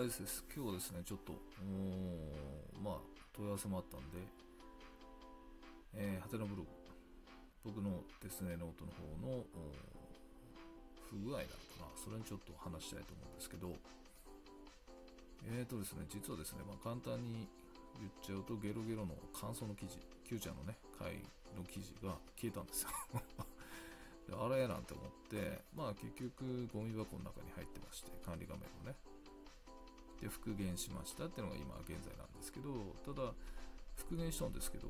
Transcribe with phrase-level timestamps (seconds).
[0.00, 0.44] はいですです。
[0.56, 1.36] 今日ですね、ちょっと、
[2.80, 3.04] まあ、
[3.36, 4.16] 問い合わせもあったんで、
[5.92, 6.72] えー、はてなブログ、
[7.68, 9.44] 僕のですね、ノートの方の、
[11.04, 11.52] 不具合なの
[11.84, 13.76] かな、それにちょっと話したいと思うんですけど、
[15.52, 17.44] えーとですね、実はですね、まあ、簡単に
[18.00, 21.20] 言っちゃうと、ゲロゲロの感想の記事、Q ちゃんのね、回
[21.52, 22.96] の記事が消えたんですよ。
[24.32, 28.96] あれなんて思って、まあ結局ゴミ箱の中に入ってまして、管理画面もね。
[30.20, 33.32] で、復元しましたっていうのが今現在なんですけど、ただ、
[33.96, 34.88] 復元したんですけど、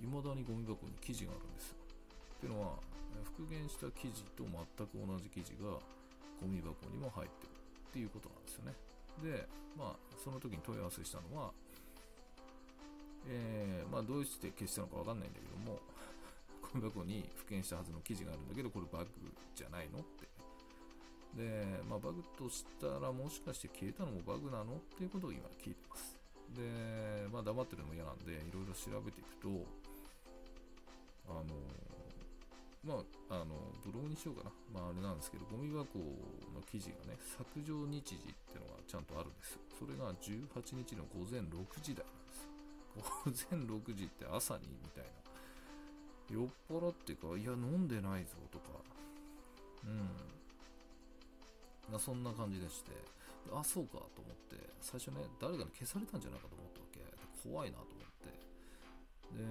[0.00, 1.76] 未だにゴミ箱に記事があるんですよ。
[1.78, 2.78] っていうのは、
[3.24, 5.78] 復元した記事と全く同じ記事が
[6.40, 8.74] ゴミ箱にも入ってるっていうことなんですよね。
[9.22, 11.52] で、まあ、その時に問い合わせしたのは、
[13.28, 15.78] えー、まあ、どうして消したのかわかんないんだけども、
[16.62, 19.10] ゴミ箱に復元したはずの記事があるんだけど、これバッグ
[19.54, 20.41] じゃないのって。
[21.36, 24.76] で、まあ、バグとしたらもしかして消えたのもバグなの？
[24.76, 26.18] っていうことを今聞いてます。
[26.52, 29.48] で、まあ、黙ってるのも嫌なんで、いろいろ調べていくと、
[31.28, 31.56] あの、
[32.84, 34.52] まあ、あの、ブログにしようかな。
[34.68, 35.96] まあ、あれなんですけど、ゴミ箱
[36.52, 39.60] の記事がね、削除日時っていうのがちゃんとあるんですよ。
[39.78, 42.52] それが18日の午前6時台なんですよ。
[43.24, 45.10] 午前6時って朝にみたいな。
[46.28, 48.64] 酔っ払ってか、いや、飲んでないぞとか、
[49.84, 50.41] うん。
[51.92, 52.96] まあ、そんな感じでして、
[53.52, 57.04] あ、そうかと思って、最初ね、誰かに消されたんじゃないかと思ったわけ。
[57.44, 58.32] 怖いなと思って。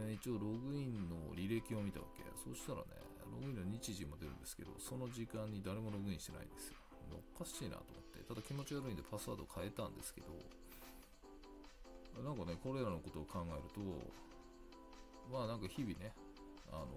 [0.09, 2.25] で、一応ログインの履歴を見たわけ。
[2.41, 2.97] そしたらね、
[3.29, 6.81] ログインの日時も出るんですけど、その時間に誰もログインしてないんですよ。
[7.13, 8.25] おかしいなと思って。
[8.25, 10.33] ただ気持ち悪いんでパスワード変えたんですけど、
[12.25, 13.85] なんかね、これらのことを考えると、
[15.29, 16.09] まあなんか日々ね、
[16.73, 16.89] あの、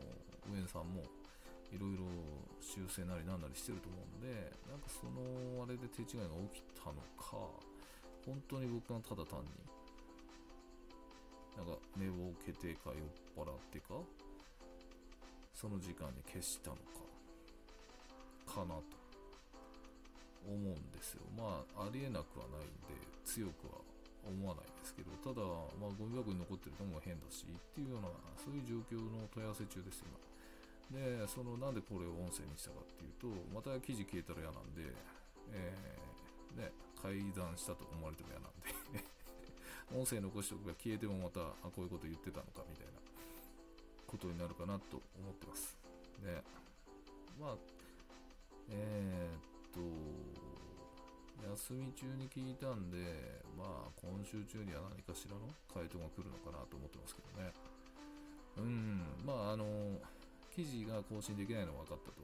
[0.48, 1.04] 上野さんも
[1.74, 2.06] いろいろ
[2.62, 4.30] 修正なりなんなりしてると思うんで、
[4.70, 7.50] なんかそのあれで手違いが起きたのか、
[8.22, 9.50] 本当に僕がただ単に、
[11.58, 13.98] なんか寝ぼけてか酔っ払ってか、
[15.52, 17.02] その時間に消したのか、
[18.46, 19.04] かなと
[20.46, 21.22] 思うんですよ。
[21.36, 23.82] まあ、ありえなくはないんで、強くは
[24.22, 25.42] 思わないですけど、ただ、
[25.80, 28.08] まあ、ゴミ箱に残ってるのも変だし、っていうような、
[28.38, 30.16] そういう状況の問い合わせ中です、今。
[30.90, 34.92] で、その、なんでこれを音声にしたかっていうと、また記事消えたら嫌なんで、
[35.52, 39.04] えー、ね、改ざんしたと思われても嫌なんで
[39.92, 42.92] 音声残しておくが消えてもまた、あ、こういうこと言ってたのか、みたいな
[44.06, 45.76] ことになるかなと思ってます。
[46.22, 46.42] で、
[47.40, 47.56] まあ、
[48.70, 49.80] えー、っと、
[51.50, 57.52] 休み中に聞いたんで、まあ、今週中には何かしらの回答が来るのかなと思ってますけどね。
[58.56, 59.98] うん、まあ、あの、
[60.54, 62.22] 記事が更新できないのは分かったと。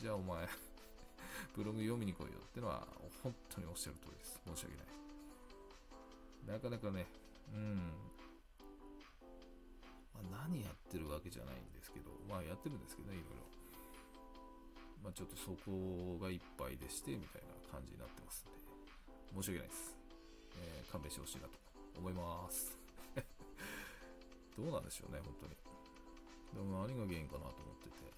[0.00, 0.48] じゃあお前
[1.54, 2.88] ブログ読みに来いよってのは、
[3.22, 4.40] 本当におっしゃる通りです。
[4.46, 4.86] 申し訳ない。
[6.56, 7.06] なかなかね、
[7.52, 7.76] うん、
[10.14, 13.50] まあ、何やってるわけじゃないんですけど、まあやってるんですけどね、いろいろ。
[15.04, 18.52] まあ、ちょっとそこがいっぱいでして、みたいな感じになってますんで、
[19.36, 19.96] 申し訳ないです。
[20.56, 21.58] えー、勘弁してほしいなと
[21.98, 22.76] 思います。
[24.56, 25.69] どうなんでしょうね、本当に。
[26.54, 28.12] でも何が原因かなと思ってて。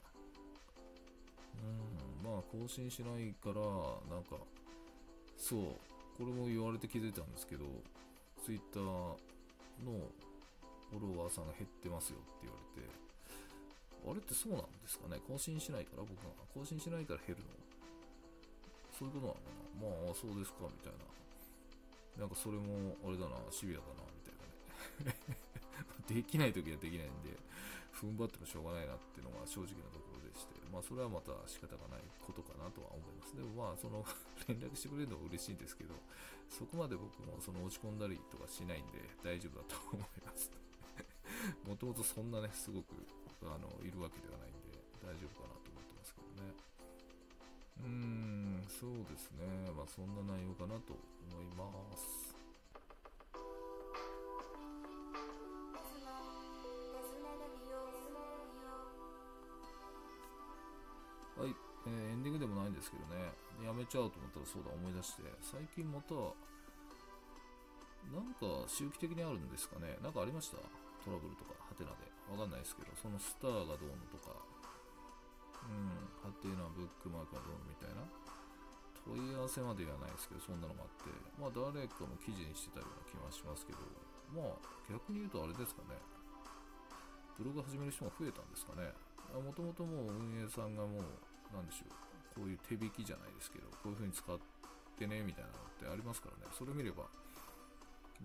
[1.63, 3.61] うん、まあ更新しないから、
[4.11, 4.37] なんか、
[5.37, 5.61] そう、
[6.19, 7.65] これも言われて気づいたんですけど、
[8.45, 9.17] Twitter の
[10.91, 12.89] フォロワーさんが減ってますよって言われて、
[14.05, 15.21] あれってそうなんですかね？
[15.27, 16.31] 更新しないから僕が。
[16.53, 17.49] 更新しないから減るの？
[18.99, 19.47] そういうことなのか
[19.79, 20.11] な？
[20.11, 22.27] まあ、そうですか、みたいな。
[22.27, 24.35] なんかそれも、あれだな、シビアだな、みたい
[25.07, 25.17] なね。
[26.11, 27.39] できない時はできないんで、
[28.03, 33.39] 踏ん張ってもしょうがないなっていうのが正直なところでして、まあそれはまた仕方がないことかなとは思います。
[33.39, 34.03] でもまあその
[34.51, 35.95] 連絡してくれるのは嬉しいんですけど、
[36.51, 40.51] そこまで僕もその落ち込んだりとかしないんで大丈夫だと思います。
[41.65, 42.95] もともとそんなね、すごく、
[43.43, 46.55] あの、いるわけではないんで、大丈夫かなと思ってますけどね。
[47.81, 49.71] うーん、そうですね。
[49.75, 50.95] まあ、そんな内容かなと
[51.31, 51.42] 思い
[62.83, 63.31] ですけどね、
[63.63, 66.19] やめちゃうと思ったらそうだ思い出して、最近また、
[68.11, 69.95] なんか周期的にあるんですかね。
[70.03, 70.59] なんかありました？
[71.07, 72.11] トラブルとか、ハテナで。
[72.31, 78.03] わかんないですけど、そのスターがどうのとか、うん、ハテナブックマークがどうのみたいな。
[79.03, 83.83] 問い合わせまではないですけど、そんなのもあって、まあ誰かの記事にしてたような気はしますけど、
[84.31, 85.99] まあ逆に言うとあれですかね。
[87.39, 88.91] ブログ始める人が増えたんですかね。
[89.35, 91.07] もともともう運営さんがもう、
[91.51, 91.95] なんでしょう、
[92.35, 94.39] こういう手引きじゃないですけど、こういう風に使っ
[94.99, 96.53] てねみたいなのってありますからね。
[96.57, 97.05] それ見れば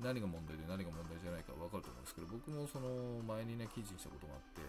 [0.02, 4.62] 何が問題で何が問題じゃないか分かると思うんですけど僕もその前にね記事にしたことがあって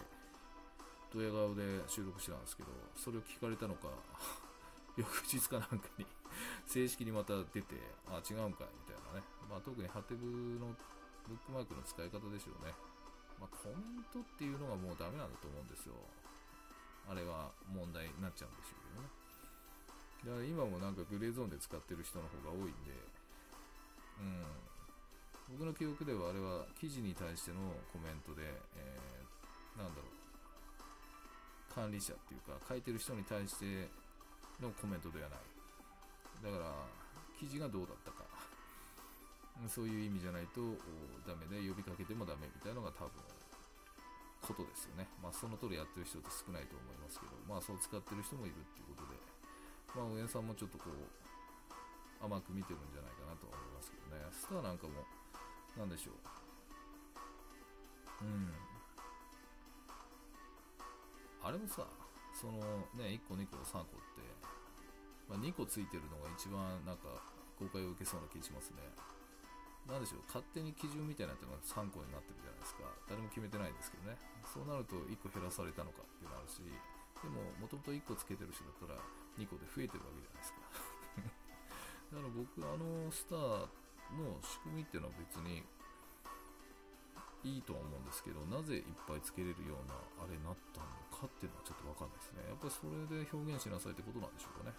[1.13, 3.89] ドヤ顔で収録してたんですけどそれを聞かれたのか
[4.97, 6.05] 翌日かなんかに
[6.65, 7.77] 正式にまた出て
[8.09, 10.25] あ違うんかいみたいなね、まあ、特にハテブ
[10.57, 10.73] の
[11.29, 12.73] ブックマークの使い方でしょうね、
[13.39, 15.93] まあ、コメントっていうのがもうダメなんだと思うんですよ。
[17.07, 19.18] あれは問題になっちゃうんでしょうけどね。
[20.25, 22.91] だから今もなんかグレーゾーンで使ってる人の方が多いんで
[24.19, 24.69] うん
[25.49, 28.45] 僕の記憶ではあれは記事に対してのコメントで、
[28.77, 33.89] えー、なんだろう、管理者っていうか、書いてる人に対して
[34.61, 35.41] のコメントではない。
[36.45, 36.69] だから、
[37.33, 38.29] 記事がどうだったか、
[39.65, 40.61] そういう意味じゃないと
[41.25, 43.17] ダメで、呼びかけてもダメみたいなのが多分、
[44.45, 45.09] ことですよね。
[45.21, 49.17] まあ、その通りやってる人って少ないと思いますけど、まあ、そう使ってる人もいるっていうことで、
[49.95, 54.27] まあ、上さんもちょっとこう、甘く見てるんじゃないかなと思いますけどね。
[54.31, 55.05] スターなんかも、
[55.77, 56.15] なんでしょう。
[58.25, 58.53] うん。
[61.41, 61.87] あれもさ、
[62.33, 62.59] その
[62.93, 64.21] ね、1個、2個、3個って、
[65.27, 67.07] まあ、2個ついてるのが一番なんか
[67.57, 68.83] 公開を受けそうな気しますね。
[69.87, 72.83] なんでしょう、勝手に基準みたいなのが3個になってるじゃないですか。
[73.07, 74.17] 誰も決めてないんですけどね。
[74.53, 76.61] そうなると1個減らされたのかっていうのあるし、
[77.23, 78.99] でも、もともと1個つけてる人だったら
[79.37, 80.59] 2個で増えてるわけじゃないですか。
[82.15, 83.67] だから僕、あのスター
[84.17, 85.63] の仕組みっていうのは別に
[87.43, 92.43] いいとは思うんですけど、なぜいっぱいつけれるようなあれになったのかっていうのはちょっとわかんないですね。
[92.47, 94.75] やっぱりそれで表現しなさいってことなんでしょうかね。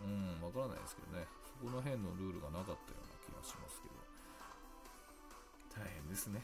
[0.00, 1.26] うん、わからないですけどね。
[1.44, 3.94] そこの辺のルールがなかったような気がしますけど。
[5.76, 6.40] 大変ですね。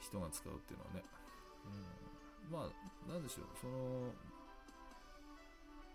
[0.00, 1.04] 人が使うっていうのはね。
[2.48, 3.46] うん、まあ、なんでしょう。
[3.60, 4.12] その、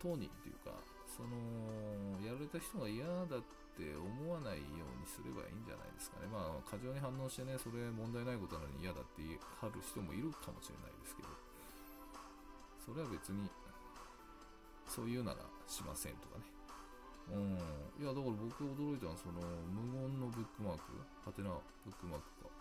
[0.04, 0.76] 当人っていうか、
[1.08, 3.46] その、やられた人が嫌だっ
[3.80, 6.28] て思わないようにすればいいんじゃないですかね。
[6.28, 11.32] まあ、過剰に反応してね、それ問題ないことなのに嫌だって言い張る人もいるかもしれないですけど、
[12.84, 13.48] それは別に、
[14.84, 16.54] そう言うならしませんとかね。
[17.32, 18.04] うん。
[18.04, 19.40] いや、だから僕驚いたのは、その、
[19.72, 21.56] 無言のブックマーク、ハテナ
[21.88, 22.52] ブックマークか。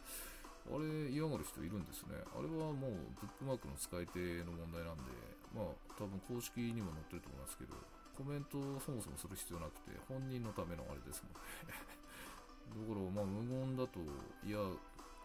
[0.70, 2.14] あれ、嫌がる人いるんですね。
[2.30, 7.76] あれはもう、ブックマークの使い手の問題なんで、まあ、多分公式にも載ってると思いますけど、
[8.16, 11.72] コメントをそもそもする必要なくて、本人のためのあれですもんね。
[12.72, 14.00] だから、まあ、無言だと、
[14.44, 14.58] いや、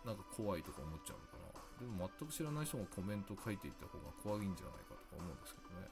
[0.03, 1.79] なんか怖いとか思っちゃうのかな。
[1.79, 5.89] でも、全く知らない人がコメント書いていった方が怖いんじゃないかとか思うんですけどね。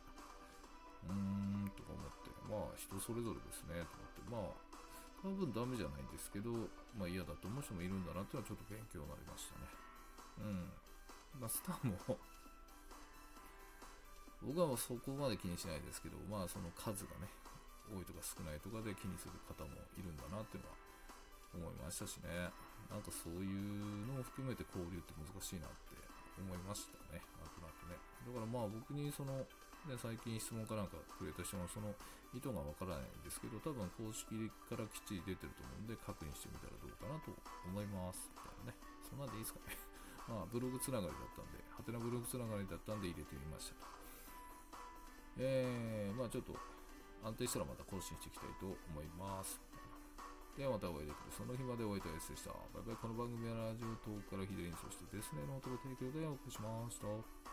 [1.06, 4.76] うーん、とか思って、まあ、人それぞれですね、と思って、まあ、
[5.26, 6.52] 多分ダメじゃないんですけど、
[6.94, 9.68] まあ嫌だと思う人もいるんだなっていうのはちょっと勉強になりましたね。
[10.38, 11.42] うん。
[11.42, 11.98] まあ、スターも
[14.46, 17.28] 僕はそこまで気にしないですけど、まあその数がね、
[17.90, 20.78] 多いとか少ないとかで気にする方もいるんだなっていうのは
[21.54, 22.50] 思いましたしね。
[22.90, 25.98] なんかそういうのを含めて交流って難しいなって
[26.38, 27.22] 思いましたね。
[27.42, 27.98] なんとなくね。
[27.98, 29.42] だからまあ僕にその、
[29.90, 31.90] ね、最近質問かなんかくれた人のその
[32.34, 34.30] 意図がわからないんですけど、多分公式
[34.70, 37.34] からきっちり出てると思うんで確認してみたらどうかなと
[37.66, 38.30] 思います。
[38.30, 38.78] みたいなね。
[39.02, 39.78] そんなんでいいですかね。
[40.30, 44.05] まあブログつながりだったんで、ハテナブログつながりだったんで入れてみましたと。
[45.38, 46.56] えー、まあちょっと
[47.24, 49.60] 安定したらまた更新していきたいと思います。
[50.56, 51.32] ではまたお会いできる。
[51.36, 52.56] その日までお会いいたいですでした。
[52.72, 52.96] バイバイ。
[52.96, 57.45] この番組はラジオトークからヒデリン、そしてですね、ノートの提供でお送りしました。